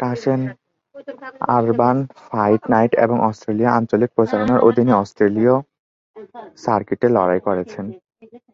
[0.00, 0.40] Kasem
[1.56, 5.54] urban fight night এবং Australia আঞ্চলিক প্রচারণার অধীনে অস্ট্রেলীয়
[6.58, 7.84] সার্কিটে লড়াই করেছেন।